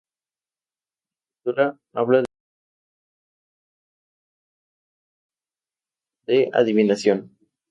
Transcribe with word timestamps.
La 1.43 1.51
Escritura 1.53 1.79
habla 1.93 2.17
de 2.21 2.25
nueve 2.25 2.73
especies 6.25 6.51
de 6.53 6.59
adivinación. 6.59 7.37